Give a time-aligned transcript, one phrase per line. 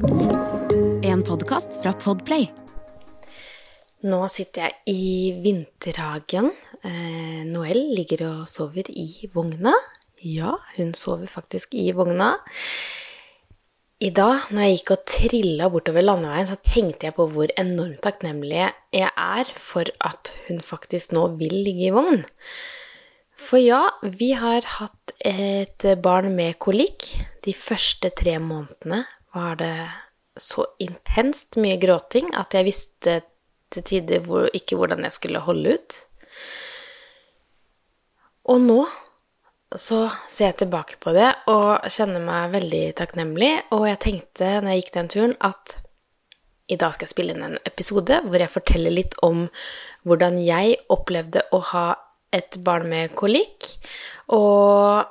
[0.00, 2.46] En podkast fra Podplay.
[4.08, 6.48] Nå sitter jeg i vinterhagen.
[6.80, 7.44] Eh,
[7.76, 9.74] ligger og sover i vogna.
[10.24, 12.38] Ja, hun sover faktisk i vogna.
[14.00, 18.00] I dag, når jeg gikk og trilla bortover landeveien, så tenkte jeg på hvor enormt
[18.00, 22.24] takknemlig jeg er for at hun faktisk nå vil ligge i vogn.
[23.36, 27.18] For ja, vi har hatt et barn med kolikk.
[27.44, 29.04] De første tre månedene
[29.34, 29.74] var det
[30.40, 33.20] så intenst mye gråting at jeg visste
[33.70, 35.98] til tider hvor, ikke hvordan jeg skulle holde ut.
[38.50, 38.80] Og nå
[39.78, 43.52] så ser jeg tilbake på det og kjenner meg veldig takknemlig.
[43.76, 45.76] Og jeg tenkte når jeg gikk den turen, at
[46.70, 49.44] i dag skal jeg spille inn en episode hvor jeg forteller litt om
[50.06, 51.86] hvordan jeg opplevde å ha
[52.34, 53.68] et barn med kolikk.
[54.34, 55.06] Og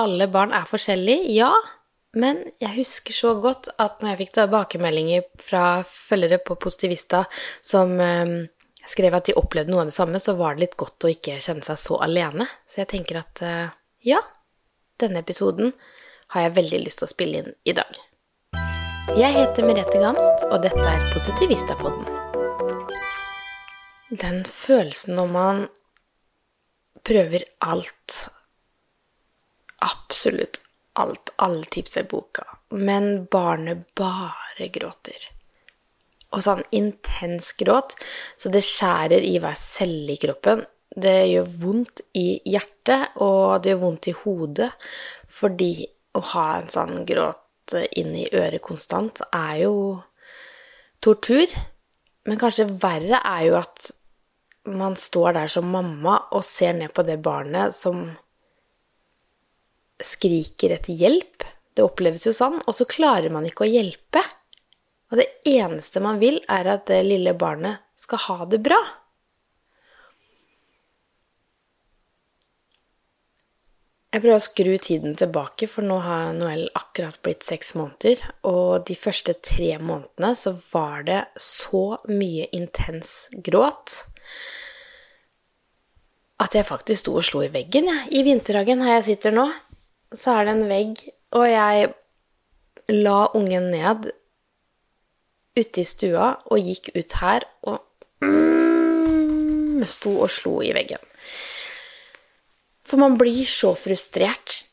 [0.00, 1.52] alle barn er forskjellige, ja.
[2.18, 7.22] Men jeg husker så godt at når jeg fikk tilbakemeldinger fra følgere på Positivista
[7.62, 8.32] som eh,
[8.82, 11.38] skrev at de opplevde noe av det samme, så var det litt godt å ikke
[11.38, 12.48] kjenne seg så alene.
[12.66, 13.76] Så jeg tenker at eh,
[14.10, 14.22] ja,
[14.98, 15.70] denne episoden
[16.34, 18.00] har jeg veldig lyst til å spille inn i dag.
[19.18, 22.06] Jeg heter Merete Gamst, og dette er Positivista-podden.
[24.10, 25.62] Den følelsen når man
[27.06, 28.18] prøver alt,
[29.82, 30.58] absolutt
[30.98, 35.28] alt, alle tipser boka, men barnet bare gråter.
[36.30, 37.96] Og sånn intens gråt,
[38.38, 40.62] så det skjærer i hver celle i kroppen.
[40.90, 44.70] Det gjør vondt i hjertet, og det gjør vondt i hodet,
[45.30, 45.72] fordi
[46.18, 49.74] å ha en sånn gråt inn i øret konstant er jo
[51.02, 51.50] tortur.
[52.26, 53.92] Men kanskje verre er jo at
[54.70, 58.10] man står der som mamma og ser ned på det barnet som
[60.04, 61.46] skriker etter hjelp.
[61.74, 62.60] Det oppleves jo sånn.
[62.66, 64.22] Og så klarer man ikke å hjelpe.
[65.10, 68.78] Og det eneste man vil, er at det lille barnet skal ha det bra.
[74.10, 78.24] Jeg prøver å skru tiden tilbake, for nå har Noel akkurat blitt seks måneder.
[78.50, 84.00] Og de første tre månedene så var det så mye intens gråt
[86.40, 88.06] at jeg faktisk sto og slo i veggen, jeg.
[88.16, 89.50] I vinterhagen her jeg sitter nå
[90.16, 91.04] så er det en vegg,
[91.36, 91.92] og jeg
[92.90, 94.10] la ungen ned
[95.58, 97.78] ute i stua og gikk ut her og
[98.24, 101.02] mm, sto og slo i veggen.
[102.86, 104.64] For man blir så frustrert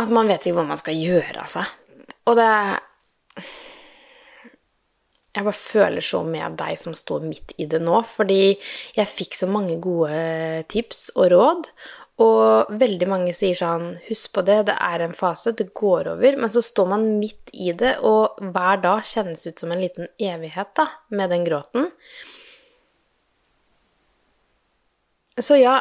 [0.00, 1.76] at man vet ikke hva man skal gjøre av seg.
[2.30, 2.52] Og det
[5.30, 8.56] Jeg bare føler så med deg som står midt i det nå, fordi
[8.96, 11.68] jeg fikk så mange gode tips og råd.
[12.20, 16.36] Og veldig mange sier sånn Husk på det, det er en fase, det går over.
[16.42, 20.10] Men så står man midt i det, og hver dag kjennes ut som en liten
[20.20, 21.88] evighet da, med den gråten.
[25.40, 25.78] Så ja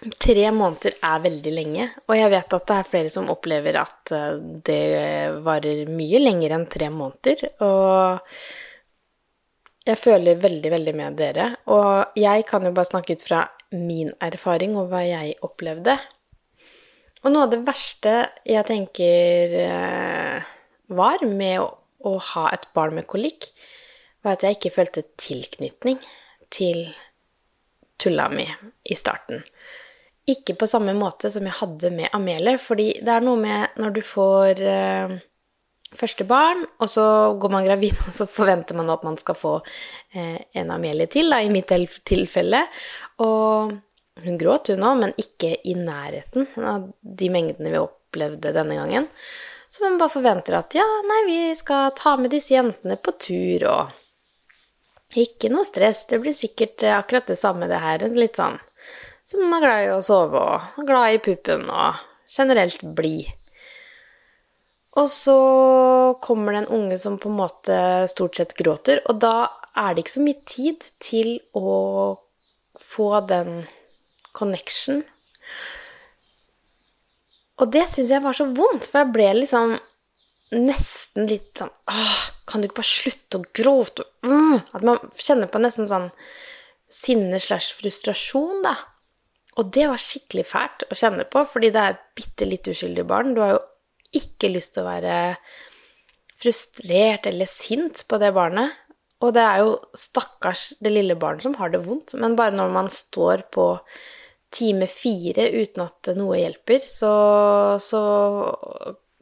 [0.00, 4.12] Tre måneder er veldig lenge, og jeg vet at det er flere som opplever at
[4.16, 4.84] eh, det
[5.44, 7.42] varer mye lenger enn tre måneder.
[7.66, 8.38] Og
[9.88, 11.46] jeg føler veldig, veldig med dere.
[11.72, 13.44] Og jeg kan jo bare snakke ut fra
[13.76, 15.96] min erfaring og hva jeg opplevde.
[17.20, 18.14] Og noe av det verste
[18.48, 20.50] jeg tenker eh,
[20.96, 21.68] var med å,
[22.08, 23.50] å ha et barn med kolikk,
[24.24, 26.00] var at jeg ikke følte tilknytning
[26.52, 26.88] til
[28.00, 28.46] tulla mi
[28.84, 29.44] i starten.
[30.30, 33.96] Ikke på samme måte som jeg hadde med Amelie, fordi det er noe med når
[33.96, 35.16] du får eh,
[35.96, 37.04] første barn, og så
[37.40, 39.54] går man gravid, og så forventer man at man skal få
[40.14, 41.72] eh, en Amelie til, da, i mitt
[42.08, 42.64] tilfelle.
[43.24, 43.76] Og
[44.24, 49.08] hun gråt, hun òg, men ikke i nærheten av de mengdene vi opplevde denne gangen.
[49.70, 53.66] Så man bare forventer at ja, nei, vi skal ta med disse jentene på tur,
[53.70, 58.06] og ikke noe stress, det blir sikkert eh, akkurat det samme, det her.
[58.14, 58.58] Litt sånn
[59.30, 62.00] som er glad i å sove og glad i puppen og
[62.30, 63.28] generelt blid.
[64.98, 65.36] Og så
[66.22, 67.76] kommer det en unge som på en måte
[68.10, 71.74] stort sett gråter, og da er det ikke så mye tid til å
[72.80, 73.62] få den
[74.34, 75.04] connection.
[77.60, 79.76] Og det syns jeg var så vondt, for jeg ble liksom
[80.56, 84.06] nesten litt sånn Åh, kan du ikke bare slutte å gråte?
[84.26, 84.56] Mm.
[84.74, 86.08] At man kjenner på nesten sånn
[86.90, 88.74] sinne slash frustrasjon, da.
[89.60, 93.34] Og det var skikkelig fælt å kjenne på, fordi det er bitte litt uskyldig barn.
[93.36, 93.60] Du har jo
[94.16, 95.16] ikke lyst til å være
[96.40, 98.72] frustrert eller sint på det barnet.
[99.20, 102.72] Og det er jo stakkars det lille barnet som har det vondt, men bare når
[102.72, 103.66] man står på
[104.50, 107.12] time fire uten at noe hjelper, så,
[107.78, 108.00] så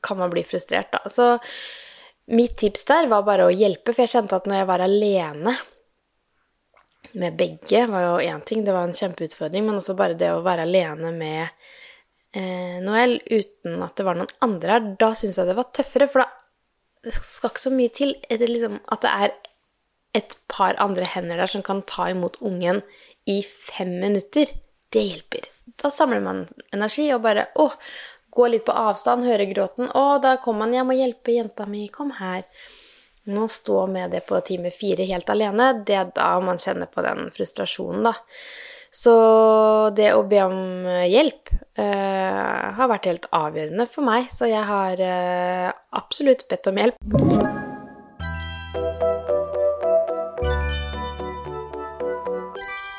[0.05, 1.03] kan man bli frustrert, da.
[1.11, 1.35] Så
[2.33, 5.57] mitt tips der var bare å hjelpe, for jeg kjente at når jeg var alene
[7.19, 10.45] med begge, var jo én ting, det var en kjempeutfordring, men også bare det å
[10.47, 11.69] være alene med
[12.37, 16.09] eh, Noel uten at det var noen andre her, da syntes jeg det var tøffere,
[16.13, 19.37] for da skal ikke så mye til det liksom, at det er
[20.19, 22.83] et par andre hender der som kan ta imot ungen
[23.29, 24.51] i fem minutter.
[24.93, 25.49] Det hjelper.
[25.79, 27.69] Da samler man energi og bare Å,
[28.33, 29.91] gå litt på avstand, høre gråten.
[29.93, 31.89] Å, da kommer man hjem og hjelper jenta mi.
[31.93, 32.45] Kom her.
[33.29, 37.03] nå stå med det på time fire helt alene, det er da man kjenner på
[37.05, 38.15] den frustrasjonen, da.
[38.91, 39.15] Så
[39.97, 45.03] det å be om hjelp eh, har vært helt avgjørende for meg, så jeg har
[45.05, 45.69] eh,
[45.99, 46.97] absolutt bedt om hjelp.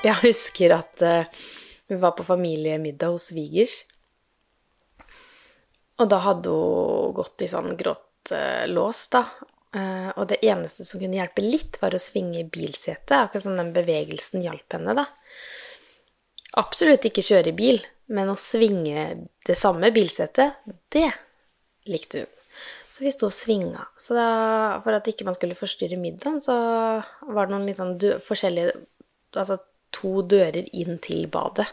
[0.06, 1.46] Jeg husker at eh,
[1.90, 3.82] vi var på familiemiddag hos svigers.
[6.00, 8.06] Og da hadde hun gått i sånn grått
[8.70, 9.26] lås, da.
[9.70, 13.14] Uh, og det eneste som kunne hjelpe litt, var å svinge bilsetet.
[13.18, 15.06] Akkurat som den bevegelsen hjalp henne, da.
[16.58, 19.06] Absolutt ikke kjøre bil, men å svinge
[19.46, 20.58] det samme bilsettet,
[20.90, 21.12] det
[21.90, 22.36] likte hun.
[22.90, 23.86] Så vi sto og svinga.
[24.02, 24.30] Så da,
[24.84, 26.56] for at ikke man skulle forstyrre middagen, så
[27.30, 28.80] var det noen litt sånn forskjellige
[29.38, 29.60] Altså
[29.94, 31.68] to dører inn til badet.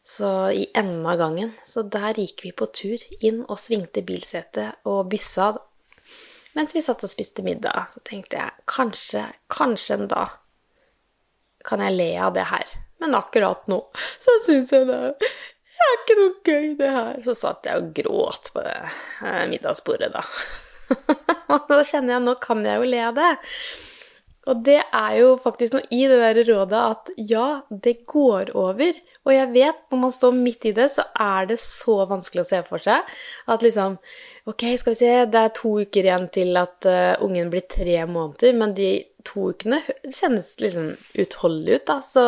[0.00, 1.50] Så i enden av gangen.
[1.60, 5.50] Så der gikk vi på tur inn og svingte bilsetet og byssa.
[6.56, 10.38] Mens vi satt og spiste middag, så tenkte jeg kanskje, kanskje en dag
[11.68, 12.76] kan jeg le av det her.
[13.02, 13.82] Men akkurat nå
[14.22, 15.00] så syns jeg det
[15.84, 17.18] er ikke noe gøy, det her.
[17.26, 20.22] Så satt jeg og gråt på det eh, middagsbordet, da.
[21.52, 23.32] Og da kjenner jeg nå kan jeg jo le av det.
[24.46, 28.98] Og det er jo faktisk noe i det der rådet at ja, det går over.
[29.26, 32.48] Og jeg vet, når man står midt i det, så er det så vanskelig å
[32.52, 33.16] se for seg
[33.50, 33.98] at liksom
[34.46, 38.04] Ok, skal vi se, det er to uker igjen til at uh, ungen blir tre
[38.06, 38.90] måneder, men de
[39.26, 41.98] to ukene kjennes liksom utholdelig ut, da.
[42.04, 42.24] Så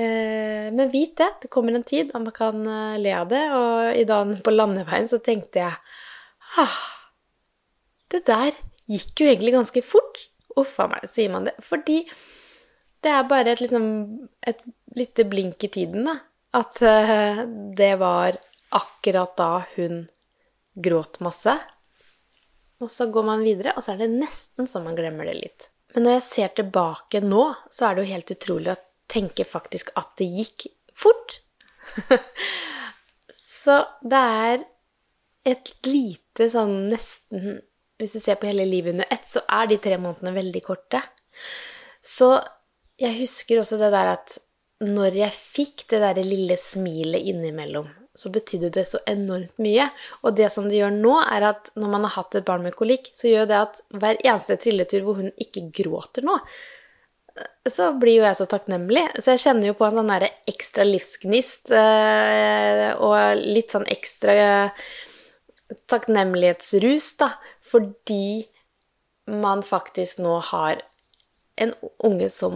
[0.00, 3.42] eh, Men vit det, det kommer en tid da man kan uh, le av det.
[3.54, 5.74] Og i dag på landeveien så tenkte jeg
[6.60, 6.78] ah,
[8.12, 8.52] Det der
[8.90, 10.28] gikk jo egentlig ganske fort.
[10.60, 11.56] Uff a meg, sier man det.
[11.64, 12.02] Fordi
[13.04, 13.86] det er bare et, liksom,
[14.46, 14.60] et
[14.96, 16.18] lite blink i tiden, da.
[16.54, 17.42] At eh,
[17.76, 18.38] det var
[18.74, 20.04] akkurat da hun
[20.74, 21.56] gråt masse.
[22.82, 25.68] Og så går man videre, og så er det nesten så man glemmer det litt.
[25.94, 28.80] Men når jeg ser tilbake nå, så er det jo helt utrolig å
[29.10, 31.38] tenke faktisk at det gikk fort.
[33.30, 34.64] så det er
[35.44, 37.58] et lite sånn nesten
[38.00, 40.98] Hvis du ser på hele livet under ett, så er de tre månedene veldig korte.
[42.02, 42.32] Så
[42.98, 44.34] jeg husker også det der at
[44.84, 49.88] når jeg fikk det derre lille smilet innimellom, så betydde det så enormt mye.
[50.22, 52.76] Og det som det gjør nå, er at når man har hatt et barn med
[52.78, 56.38] kolikk, så gjør det at hver eneste trilletur hvor hun ikke gråter nå,
[57.66, 59.02] så blir jo jeg så takknemlig.
[59.18, 64.36] Så jeg kjenner jo på en sånn derre ekstra livsgnist eh, og litt sånn ekstra
[65.90, 67.32] takknemlighetsrus, da,
[67.64, 68.44] fordi
[69.32, 70.84] man faktisk nå har
[71.58, 71.72] en
[72.04, 72.54] unge som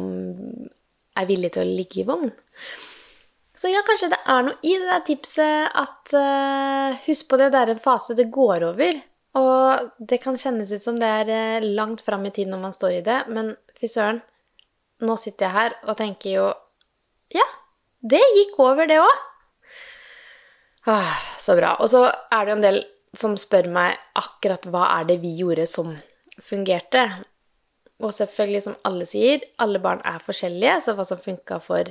[1.19, 2.31] er villig til å ligge i vogn.
[3.58, 7.50] Så ja, kanskje det er noe i det der tipset at uh, husk på det,
[7.50, 9.00] det er en fase det går over.
[9.38, 12.74] Og det kan kjennes ut som det er uh, langt fram i tid når man
[12.74, 13.50] står i det, men
[13.81, 14.20] fy søren,
[15.03, 16.46] nå sitter jeg her og tenker jo
[17.34, 17.44] Ja,
[18.00, 19.27] det gikk over, det òg.
[20.88, 21.74] Ah, så bra.
[21.82, 22.81] Og så er det en del
[23.19, 25.93] som spør meg akkurat hva er det vi gjorde som
[26.41, 27.05] fungerte.
[27.98, 31.91] Og selvfølgelig, som alle sier, alle barn er forskjellige, så hva som funka for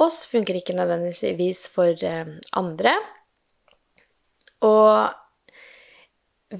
[0.00, 2.94] oss, funker ikke nødvendigvis for eh, andre.
[4.62, 5.12] Og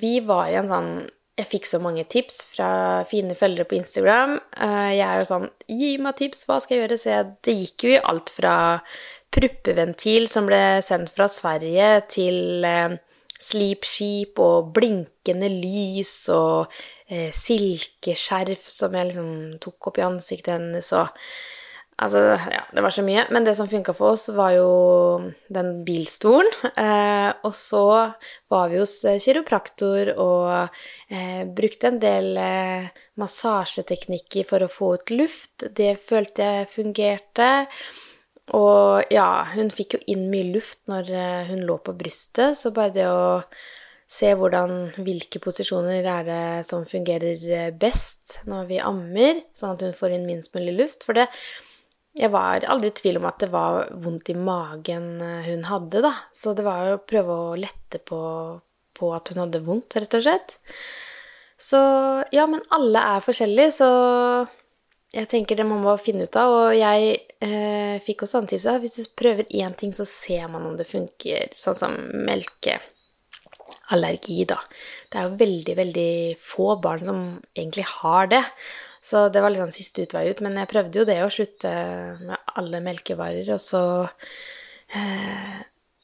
[0.03, 0.95] vi var i en sånn
[1.39, 2.69] Jeg fikk så mange tips fra
[3.09, 4.37] fine følgere på Instagram.
[4.53, 6.99] Eh, jeg er jo sånn Gi meg tips, hva skal jeg gjøre?
[7.01, 8.57] Så det gikk jo i alt fra
[9.33, 12.99] pruppeventil som ble sendt fra Sverige, til eh,
[13.43, 16.71] slipskip og blinkende lys og
[17.09, 21.11] eh, silkeskjerf som jeg liksom tok opp i ansiktet hennes og
[22.03, 23.25] Altså, ja, det var så mye.
[23.31, 24.71] Men det som funka for oss, var jo
[25.53, 26.51] den bilstolen.
[26.73, 27.85] Eh, og så
[28.51, 30.73] var vi hos eh, kiropraktor og
[31.13, 32.89] eh, brukte en del eh,
[33.23, 35.69] massasjeteknikker for å få ut luft.
[35.71, 37.53] Det følte jeg fungerte.
[38.59, 42.75] Og ja, hun fikk jo inn mye luft når eh, hun lå på brystet, så
[42.75, 43.39] bare det å
[44.13, 49.85] se hvordan, hvilke posisjoner er det som fungerer eh, best når vi ammer, sånn at
[49.87, 51.07] hun får inn minst mulig luft.
[51.07, 51.31] For det,
[52.13, 55.99] jeg var aldri i tvil om at det var vondt i magen eh, hun hadde,
[56.05, 56.13] da.
[56.35, 58.21] Så det var å prøve å lette på,
[58.99, 60.49] på at hun hadde vondt, rett og slett.
[61.63, 61.79] Så
[62.35, 63.89] ja, men alle er forskjellige, så
[65.13, 66.49] jeg tenker det må man finne ut av.
[66.53, 70.49] Og jeg eh, fikk også annet tips av hvis du prøver én ting, så ser
[70.53, 71.49] man om det funker.
[71.57, 71.93] Sånn som
[72.29, 74.59] melkeallergi, da.
[75.09, 76.13] Det er jo veldig, veldig
[76.45, 77.19] få barn som
[77.57, 78.45] egentlig har det.
[79.03, 80.41] Så det var liksom siste utvei ut.
[80.45, 81.75] Men jeg prøvde jo det å slutte
[82.23, 83.83] med alle melkevarer, og så
[84.95, 85.61] eh,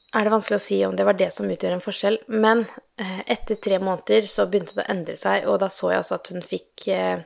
[0.09, 2.21] er det vanskelig å si om det var det som utgjør en forskjell.
[2.35, 2.65] Men
[2.99, 6.19] eh, etter tre måneder så begynte det å endre seg, og da så jeg også
[6.19, 7.21] at hun fikk eh,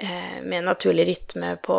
[0.00, 1.76] Eh, med naturlig rytme på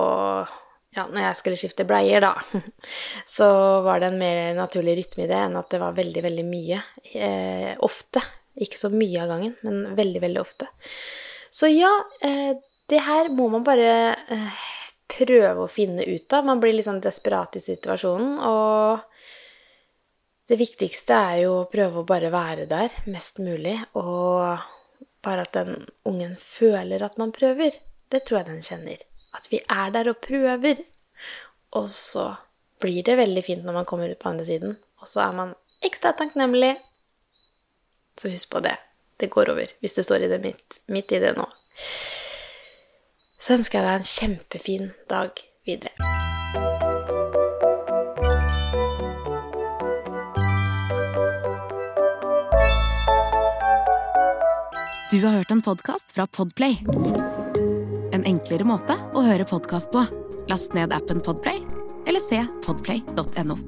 [0.91, 2.33] ja, når jeg skulle skifte bleier, da,
[3.37, 3.47] så
[3.85, 6.81] var det en mer naturlig rytme i det enn at det var veldig, veldig mye.
[7.13, 8.23] Eh, ofte.
[8.59, 10.67] Ikke så mye av gangen, men veldig, veldig ofte.
[11.47, 11.93] Så ja,
[12.25, 12.57] eh,
[12.89, 13.91] det her må man bare
[14.33, 14.63] eh,
[15.09, 16.47] prøve å finne ut av.
[16.47, 18.99] Man blir litt sånn desperat i situasjonen, og
[20.49, 24.63] det viktigste er jo å prøve å bare være der mest mulig, og
[25.25, 27.75] bare at den ungen føler at man prøver.
[28.09, 29.01] Det tror jeg den kjenner.
[29.37, 30.81] At vi er der og prøver.
[31.77, 32.31] Og så
[32.81, 34.77] blir det veldig fint når man kommer ut på andre siden.
[35.03, 35.53] Og så er man
[35.85, 36.73] ekstra takknemlig.
[38.17, 38.77] Så husk på det.
[39.19, 41.45] Det går over hvis du står i det midt, midt i det nå.
[43.39, 45.95] Så ønsker jeg deg en kjempefin dag videre.
[55.09, 56.77] Du har hørt en podkast fra Podplay
[58.19, 60.03] en enklere måte å høre podkast på.
[60.49, 61.61] Last ned appen Podplay,
[62.09, 63.59] eller se podplay.no.